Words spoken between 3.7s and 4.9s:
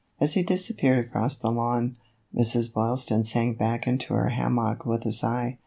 into her hammock